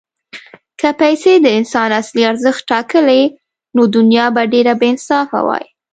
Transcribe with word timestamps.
که 0.79 0.89
پیسې 1.01 1.33
د 1.39 1.47
انسان 1.57 1.89
اصلي 2.01 2.23
ارزښت 2.31 2.61
ټاکلی، 2.71 3.23
نو 3.75 3.81
دنیا 3.95 4.25
به 4.35 4.43
ډېره 4.53 4.73
بېانصافه 4.81 5.39
وای. 5.47 5.65